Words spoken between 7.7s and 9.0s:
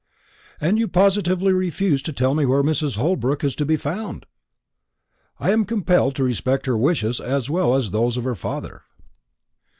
as those of her father."